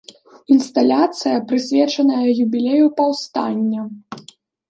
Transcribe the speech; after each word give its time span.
Інсталяцыя, 0.53 1.41
прысвечаная 1.51 2.31
юбілею 2.45 2.87
паўстання. 3.01 3.81